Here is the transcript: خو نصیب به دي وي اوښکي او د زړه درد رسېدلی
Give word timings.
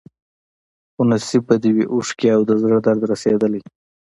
خو 0.93 1.01
نصیب 1.11 1.43
به 1.49 1.55
دي 1.63 1.69
وي 1.75 1.85
اوښکي 1.93 2.27
او 2.35 2.41
د 2.49 2.51
زړه 2.61 2.77
درد 2.85 3.01
رسېدلی 3.11 3.61